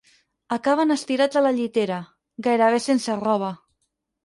[0.55, 1.99] Acaben estirats a la llitera,
[2.49, 3.55] gairebé sense roba.